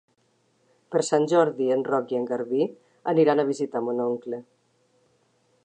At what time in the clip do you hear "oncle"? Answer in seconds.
4.07-4.41